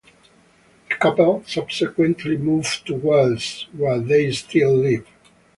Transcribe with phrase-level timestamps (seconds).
[0.89, 5.05] The couple subsequently moved to Wales, where they still live.